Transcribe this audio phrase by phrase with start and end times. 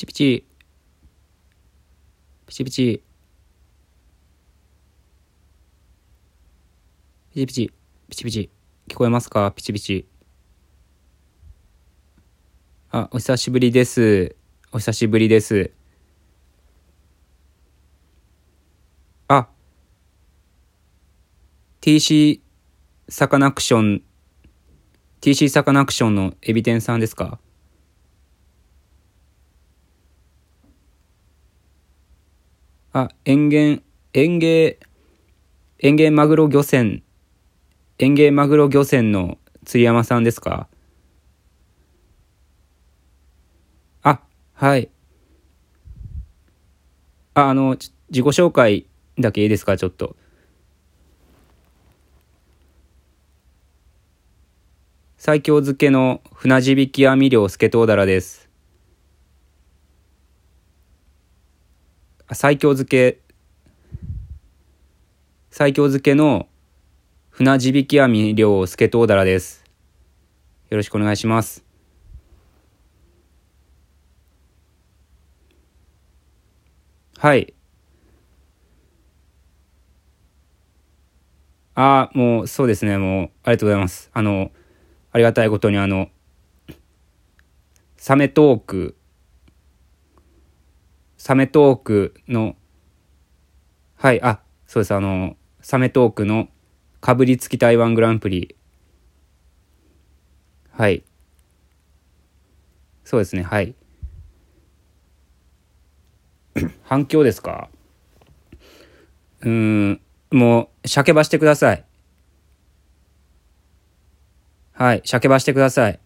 [0.00, 0.46] チピチ。
[2.46, 3.02] ピチピチ。
[7.34, 7.72] ピチピチ。
[8.08, 8.50] ピチピチ。
[8.88, 9.52] 聞こえますか？
[9.52, 10.06] ピチピチ。
[12.90, 14.34] あ、お久しぶりです。
[14.72, 15.70] お久しぶりです。
[19.28, 19.50] あ、
[21.82, 22.40] TC
[23.10, 24.02] サカナクション、
[25.20, 27.38] TC サカナクションのエビ天さんですか？
[32.92, 33.82] あ、園芸、
[34.14, 34.80] 園芸、
[35.78, 37.04] 園芸マグロ漁船、
[38.00, 40.66] 園芸マグロ漁船の釣山さんですか？
[44.02, 44.20] あ、
[44.54, 44.90] はい。
[47.34, 48.88] あ、あの、自己紹介
[49.20, 49.76] だけいいですか？
[49.76, 50.16] ちょっと。
[55.16, 58.49] 最強漬けの船地引き網漁スケトウダラです。
[62.32, 63.20] 最強漬け、
[65.50, 66.48] 最強漬けの
[67.30, 69.64] 船地引き網漁スケトウダラです。
[70.68, 71.64] よろしくお願いします。
[77.18, 77.52] はい。
[81.74, 84.08] ああ、もうそうですね、もうありがとうございます。
[84.12, 84.52] あの、
[85.10, 86.08] ありがたいことにあの、
[87.96, 88.96] サメトーク、
[91.22, 92.56] サメトークの、
[93.96, 96.48] はい、あ、そうです、あの、サメトークの
[97.02, 98.56] かぶりつき台湾グランプリ。
[100.72, 101.04] はい。
[103.04, 103.74] そうですね、はい。
[106.84, 107.68] 反響ですか？
[109.42, 111.84] うーん、もう、鮭ばしてください。
[114.72, 116.00] はい、鮭ばしてください。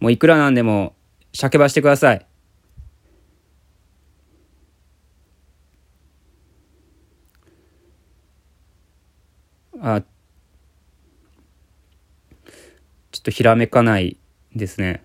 [0.00, 0.94] もういくらなんでも、
[1.32, 2.27] 鮭ばしてください。
[9.80, 10.02] あ、
[13.10, 14.18] ちょっとひらめかない
[14.54, 15.04] ですね。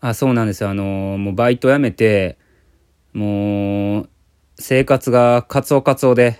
[0.00, 0.70] あ、そうなんですよ。
[0.70, 0.84] あの、
[1.18, 2.38] もうバイト辞めて、
[3.12, 4.08] もう、
[4.58, 6.38] 生活がカツオカツオで、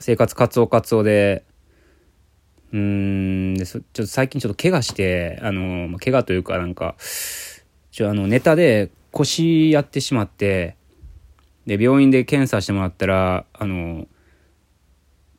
[0.00, 1.44] 生活カツオカツオで、
[2.72, 6.96] うん、でちょっと最近ちょっと怪我して、あの、まあ怪我というかなんか、
[7.92, 10.76] ちょあのネタで腰やってしまって、
[11.66, 14.08] で、病院で検査してもらったら、あの、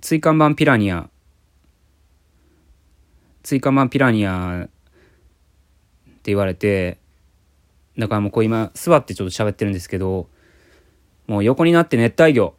[0.01, 1.09] 椎間板ピラニア、
[3.43, 4.71] 椎間板ピラニアって
[6.25, 6.99] 言われて、
[7.97, 10.29] だからもうこう今座ってちょっと喋ってるんですけど、
[11.25, 12.53] もう横になって熱帯魚。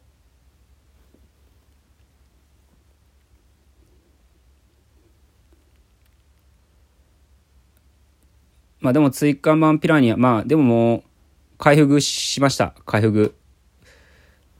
[8.85, 11.03] まあでも椎間板ピラニア、まあでももう
[11.57, 12.75] 回復しました。
[12.85, 13.33] 回復。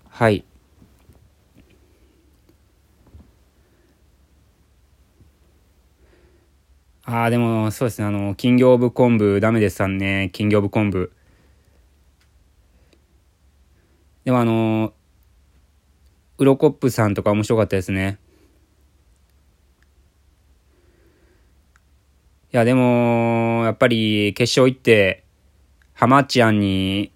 [0.10, 0.44] はい。
[7.04, 8.08] ああ、でも、そうですね。
[8.08, 10.32] あの、キングオブ昆布、ダメですさんね。
[10.34, 11.12] キングオブ昆布。
[14.24, 14.92] でもあの、
[16.40, 18.18] ウロコップさんとか面白かったですね。
[22.56, 25.26] いや、でも、やっぱり、決勝行って、
[25.94, 27.12] ハマチアンに、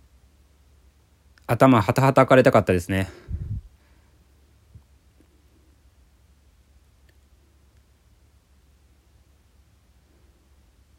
[1.48, 3.10] 頭はたはたかれたかったですね。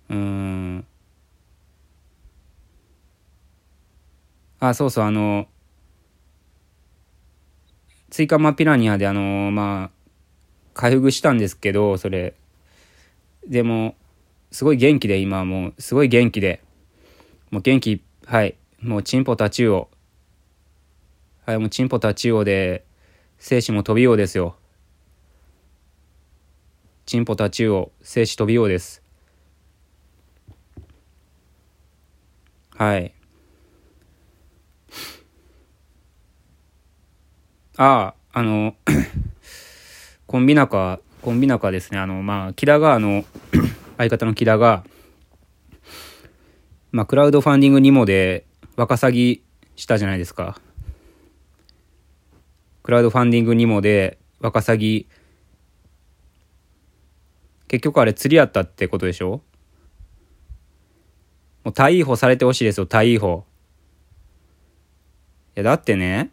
[0.09, 0.87] うん。
[4.59, 5.49] あ、そうそう、あの、
[8.09, 10.11] 追加マピラニアであの、まあ、
[10.72, 12.33] 回復したんですけど、それ。
[13.47, 13.97] でも、
[14.50, 16.62] すごい元気で、今はもう、すごい元気で。
[17.50, 18.56] もう元気、はい。
[18.81, 19.88] もう、チンポタチウオ。
[21.47, 22.84] はい、もう、チンポタチウオで、
[23.39, 24.57] 精子も飛びようですよ。
[27.07, 29.03] チンポタチウオ、精子飛びようです。
[32.77, 33.15] はい。
[37.77, 38.75] ああ、あの、
[40.27, 41.98] コンビ仲、コンビ仲ですね。
[41.98, 43.25] あの、まあ、木田が、あの、
[44.01, 44.83] 相方の木田が、
[46.91, 49.45] まあ、クラウドファンディングにもで、ワカサギ
[49.77, 50.59] したじゃないですか。
[52.83, 55.07] クラウドファンディングにもで、ワカサギ、
[57.69, 59.43] 結局あれ釣りやったってことでしょ？
[61.63, 63.45] もう逮捕されてほしいですよ、逮捕。
[65.57, 66.31] いや、だってね、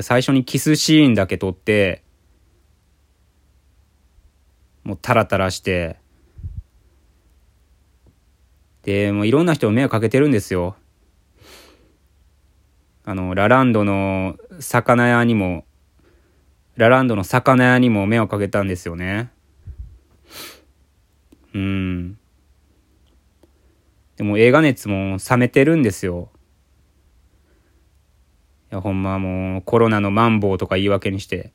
[0.00, 2.02] 最初にキスシーンだけ撮って、
[4.84, 5.98] もうタラタラして
[8.86, 10.76] でもういろんな人に迷惑かけてるんですよ。
[13.04, 15.64] あのラランドの魚屋にも
[16.76, 19.30] ラランドの魚屋にも迷惑かけたんですよね。
[21.52, 22.18] うん。
[24.16, 26.30] でも映画熱も冷めてるんですよ。
[28.70, 31.52] いやほんまもうコロナのマンボウとか言い訳にして。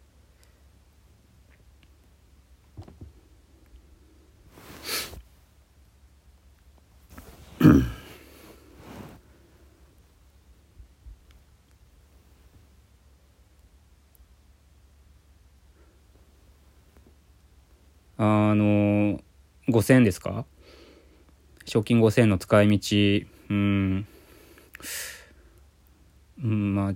[18.17, 19.19] あの
[19.69, 20.45] 5000円ですか？
[21.65, 23.25] 賞金5000円の使い道。
[23.49, 24.07] うん。
[26.43, 26.93] うんまあ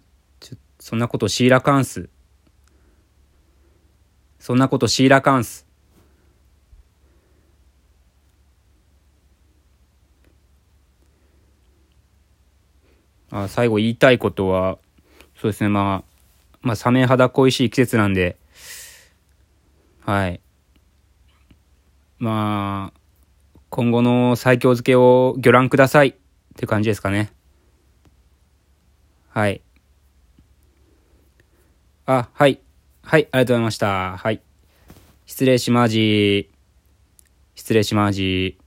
[0.79, 2.09] そんなことシーラカンス。
[4.39, 5.65] そんなことシーラカンス。
[13.37, 14.77] あ最後言いたいことは
[15.35, 15.69] そうですね。
[15.69, 18.37] まあまあサメ肌恋しい季節なんで
[20.05, 20.39] はい。
[22.17, 22.99] まあ
[23.69, 26.09] 今後の最強漬けを魚覧ください。
[26.09, 26.13] っ
[26.55, 27.33] て感じですかね。
[29.27, 29.61] はい。
[32.05, 32.61] あはい。
[33.03, 34.15] はいありがとうございました。
[34.17, 34.41] はい。
[35.25, 36.49] 失礼しまじ。
[37.55, 38.57] 失礼しまじ。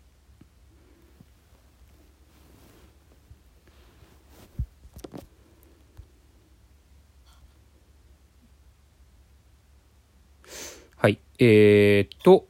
[11.01, 11.21] はい。
[11.39, 12.49] えー、っと、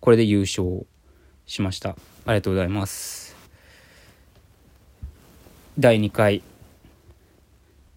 [0.00, 0.88] これで優勝
[1.46, 1.90] しました。
[1.90, 1.94] あ
[2.32, 3.36] りがとうございます。
[5.78, 6.42] 第2回、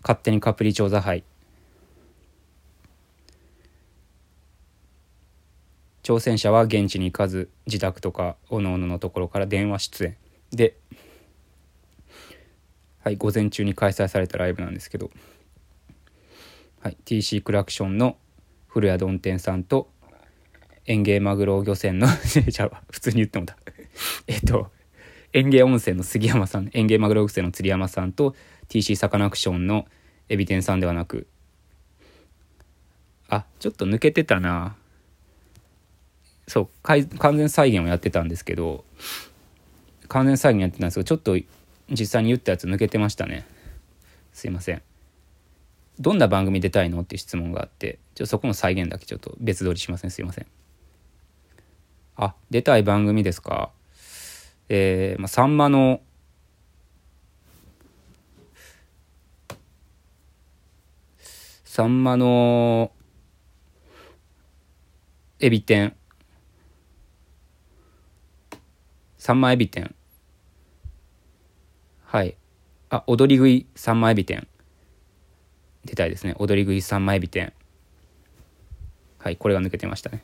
[0.04, 1.24] 勝手にカプリ調査杯。
[6.04, 10.18] 挑戦者は現地に行かず自宅とかおのおののところから電話出演
[10.52, 10.78] で、
[13.04, 15.10] はい、午前中に開催されたライブなんですけど、
[16.82, 18.18] はい、TC クラクションの
[18.76, 19.90] 古谷どん天さんと
[20.86, 23.56] 園芸マグロ漁船の じゃあ普通に言ってもだ。
[24.28, 24.70] えっと
[25.32, 28.36] 園芸温泉の杉山さん園芸マグロ漁船の釣山さんと
[28.68, 29.88] TC サカナクションの
[30.28, 31.26] エビ天さんではなく
[33.30, 34.76] あちょっと抜けてたな。
[36.46, 38.84] そう完全再現をやってたんですけど
[40.10, 41.38] 完全再現やってたんですけどちょっと
[41.92, 43.46] 実際に言ったやつ抜けてましたね。
[44.34, 44.82] すいません。
[46.00, 47.02] どんな番組出たいの？
[47.02, 50.12] っていう質問があってちょそこの再現だけちょっと別撮りしません。
[50.12, 50.48] すいません。
[52.18, 53.72] あ出たい番組ですか？
[54.68, 56.02] えー、まあ、さんまの
[61.64, 62.92] さんまの
[65.40, 65.96] エビ天。
[69.18, 69.94] さんまエビ天。
[72.06, 72.38] はい。
[72.90, 74.48] あ踊り食いさんまエビ天。
[75.86, 76.36] 出たいですね。
[76.40, 77.54] 踊り食い三枚日店
[79.20, 80.24] はいこれが抜けてましたね。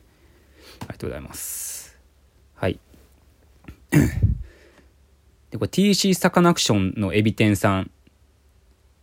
[0.80, 1.98] ありがとうございます。
[2.54, 2.78] はい。
[5.50, 7.90] でこれ TC サカナクションのエビ天さん。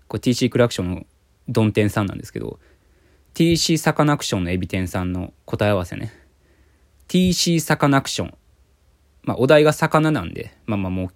[0.07, 1.05] これ TC クラクションの
[1.47, 2.59] ドン天さんなんですけど
[3.33, 6.13] TC サカナクションのエビ天さんの答え合わせね。
[7.07, 8.37] TC サカナクション。
[9.23, 11.09] まあお題が魚なんでまあまあもう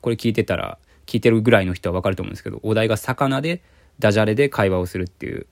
[0.00, 3.62] これ聞いてたら聞いてるぐらいの人は分かると思うんですけどお題が魚で
[3.98, 5.46] ダジャレで会話をするっていう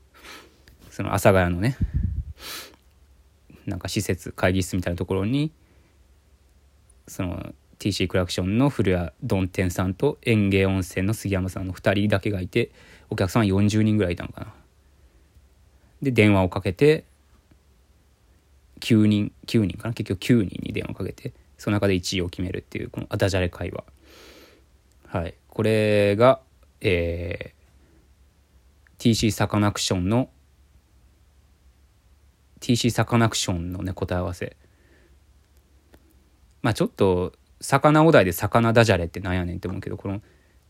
[0.90, 1.76] その阿佐ヶ谷のね
[3.66, 5.50] なんか施設会議室みたいなところに
[7.08, 12.70] その TC クラクションの古谷どん天さんと園芸温泉の杉山さんの2人だけがいて
[13.10, 14.54] お客さんは40人ぐらいいたのかな。
[16.02, 17.04] で電話をかけて
[18.80, 19.94] 9人9人かな？
[19.94, 23.84] 結局9人に電話をかけてその中で1位を決めるっていうこのダジャレ会話。
[25.08, 25.34] はい。
[25.48, 26.40] これが
[26.80, 27.52] え
[28.98, 30.30] TC サカナクションの
[32.60, 34.56] TC サカナクションのね答え合わせ。
[36.62, 40.20] まあちょっと魚お題で魚ダジャレってなんやねんって思うけどこの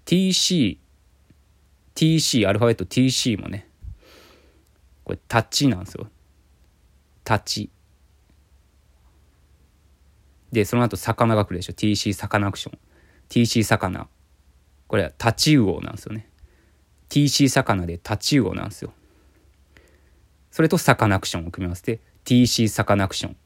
[0.05, 0.79] TC
[1.95, 3.69] TC アルファベット TC もね
[5.05, 6.09] これタッチなんですよ。
[7.25, 7.71] タッチ。
[10.53, 11.73] でその後魚が来るでしょ。
[11.73, 12.79] TC サカナクション
[13.29, 14.09] TC 魚
[14.89, 16.29] これはタチウオなんですよね。
[17.09, 18.93] TC 魚でタチウオなんですよ。
[20.51, 23.37] それとサカナクションを組み合わせて TC サカナクション。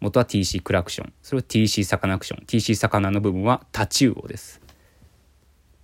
[0.00, 1.12] 元は TC クラクション。
[1.22, 2.44] それを TC サカナクション。
[2.46, 4.60] TC 魚の部分はタチウオです。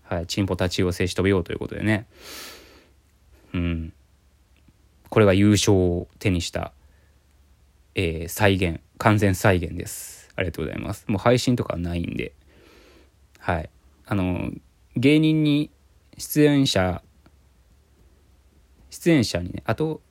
[0.02, 0.26] はい。
[0.26, 2.06] チンポタチウオ静止飛びようということでね。
[3.54, 3.92] うん。
[5.08, 6.72] これが優勝を手にした
[7.94, 12.32] えー再現完全再現ですありがとうございますもう配信とかはないんで
[13.38, 13.68] はい
[14.06, 14.50] あの
[14.96, 15.70] 芸人に
[16.20, 17.02] 出演者
[18.90, 20.02] 出演者にねあと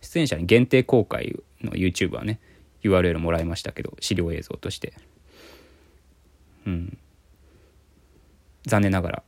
[0.00, 2.40] 出演者に限定公開の YouTube はね
[2.82, 4.92] URL もらいましたけど資料映像として。
[6.66, 6.98] うん。
[8.66, 9.22] 残念ながら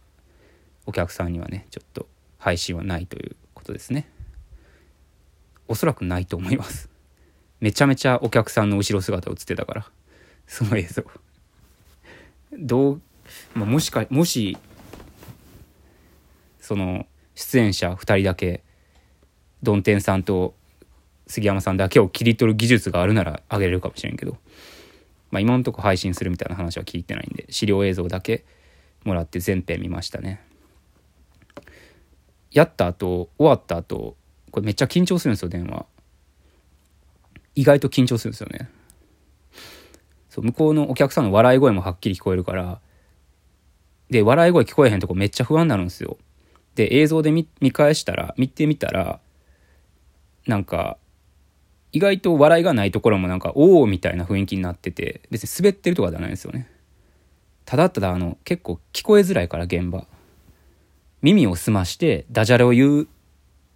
[0.87, 2.09] お客さんにはねちょっと
[2.39, 4.11] 配信はないということですね。
[5.69, 6.91] おそらくないと思います。
[7.61, 9.87] めちゃめちゃお客さんの後ろ姿映ってたから
[10.49, 11.05] その映像。
[12.59, 13.03] どう、
[13.55, 14.59] まあ、もしかもし
[16.69, 18.63] その出演者2人だけ
[19.63, 20.55] どん天さんと
[21.27, 24.37] 杉山さんだけを切り取る技術があるならあげれるかもしれんけど、
[25.31, 28.45] まあ、今のとこ配信するみたいな話は聞いてないんで資料映像だけ
[29.05, 30.43] もらって全編見ましたね。
[32.51, 34.17] やった後終わった後
[34.51, 35.87] これめっちゃ緊張するんですよ電話。
[37.55, 38.69] 意外と緊張するんですよね。
[40.29, 42.83] そう向こうのお客さんの笑い声もはっきり聞こえるから
[44.11, 46.19] で笑い声聞こえへんとこめっちゃ不安になるんですよ。
[46.79, 49.19] で映像で見見返したら見てみたら
[50.47, 50.97] なんか
[51.91, 56.71] 意外と笑いがないところもなんかおおみたいな雰囲気になってて別に滑ってるとかじゃないんですよね。
[57.65, 60.07] ただただあの結構聞こえづらいから現場。
[61.21, 63.09] 耳を澄ましてダジャレを言う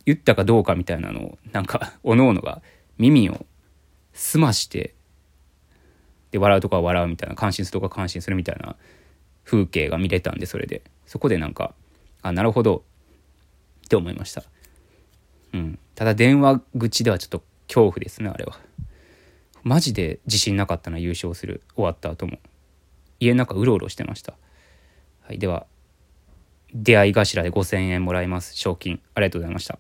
[0.07, 2.63] 言ったかどうかみたいなのをなんかおのおのが
[2.99, 3.47] 耳を
[4.13, 4.95] 澄まして
[6.31, 8.77] で笑うとかは笑うみたいな感心するとか感心するみたいな
[9.43, 10.83] 風景が見れたんでそれで。
[11.07, 11.75] そこでなんか
[12.23, 12.85] あなるほど。
[13.93, 14.43] って思いました。
[15.53, 15.79] うん。
[15.95, 18.59] ただ電話口ではちょっと恐怖ですねあれは。
[19.63, 22.39] マジで自信なかったな優勝する終わった後も。
[23.21, 24.33] 家の中うろうろしてました。
[25.21, 25.67] はいでは
[26.73, 28.99] 出会い頭で5000円もらいます賞金。
[29.15, 29.79] ありがとうございました。